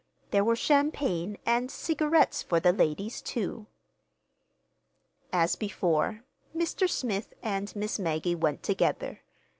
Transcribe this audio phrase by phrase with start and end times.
[0.31, 3.67] There were champagne, and cigarettes for the ladies, too.
[5.31, 6.23] As before,
[6.57, 6.89] Mr.
[6.89, 9.21] Smith and Miss Maggie went together.